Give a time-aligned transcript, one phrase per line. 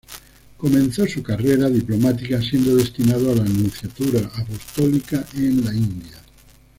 [0.57, 6.17] Comenzó su carrera diplomática siendo destinado a la Nunciatura Apostólica en la India.